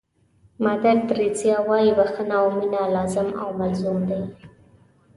[0.63, 4.21] مادر تریسیا وایي بښنه او مینه لازم او ملزوم دي.